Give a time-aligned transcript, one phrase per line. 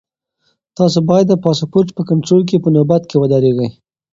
[0.77, 3.69] تاسو باید د پاسپورټ په کنټرول کې په نوبت کې ودرېږئ.